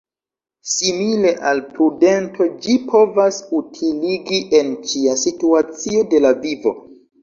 [0.75, 6.81] Simile al prudento ĝi povas utiligi en ĉia situacio de la vivo.